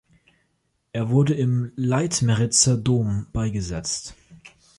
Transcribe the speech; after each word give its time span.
Er 0.93 1.11
wurde 1.11 1.35
im 1.35 1.73
Leitmeritzer 1.75 2.75
Dom 2.75 3.27
beigesetzt. 3.33 4.15